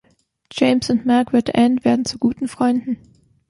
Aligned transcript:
James 0.51 0.89
und 0.89 1.05
Margaret 1.05 1.53
Anne 1.53 1.85
werden 1.85 2.05
zu 2.05 2.17
guten 2.17 2.47
Freunden. 2.47 2.97